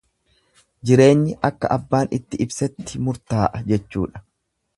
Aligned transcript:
Jireenyi 0.89 1.35
akka 1.49 1.71
abbaan 1.75 2.09
itti 2.19 2.41
ibsetti 2.47 3.05
murtaa'a 3.09 3.63
jechuudha. 3.71 4.27